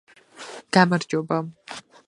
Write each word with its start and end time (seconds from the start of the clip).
გამარჯობა 0.79 1.39